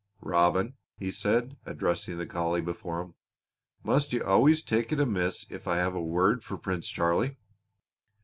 [0.21, 3.13] "Robin," he said, addressing the collie before him,
[3.83, 7.37] "must you always take it amiss if I have a word for Prince Charlie?